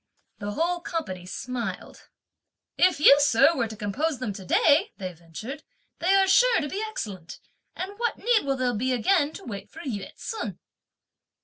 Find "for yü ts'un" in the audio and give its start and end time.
9.69-10.57